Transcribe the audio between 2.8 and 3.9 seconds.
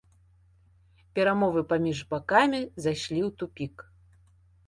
зайшлі ў тупік.